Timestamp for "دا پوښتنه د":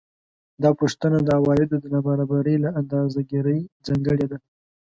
0.63-1.29